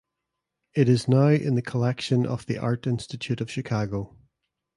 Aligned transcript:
It 0.73 0.89
is 0.89 1.07
now 1.07 1.27
in 1.27 1.53
the 1.53 1.61
collection 1.61 2.25
of 2.25 2.47
the 2.47 2.57
Art 2.57 2.87
Institute 2.87 3.39
of 3.39 3.51
Chicago. 3.51 4.17